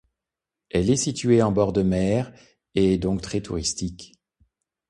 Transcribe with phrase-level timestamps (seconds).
[0.71, 2.33] Elle est située en bord de mer
[2.73, 4.19] et est donc très touristique.